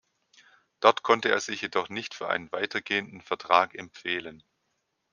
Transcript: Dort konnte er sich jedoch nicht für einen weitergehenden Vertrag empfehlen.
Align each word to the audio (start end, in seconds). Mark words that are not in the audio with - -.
Dort 0.79 1.03
konnte 1.03 1.29
er 1.29 1.39
sich 1.41 1.61
jedoch 1.61 1.87
nicht 1.89 2.15
für 2.15 2.27
einen 2.27 2.51
weitergehenden 2.51 3.21
Vertrag 3.21 3.75
empfehlen. 3.75 4.41